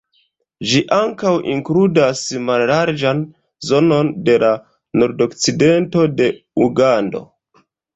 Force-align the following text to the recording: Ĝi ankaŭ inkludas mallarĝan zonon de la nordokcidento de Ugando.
Ĝi 0.69 0.79
ankaŭ 0.95 1.33
inkludas 1.55 2.23
mallarĝan 2.47 3.23
zonon 3.71 4.13
de 4.31 4.41
la 4.47 4.53
nordokcidento 5.03 6.13
de 6.21 6.37
Ugando. 6.69 7.29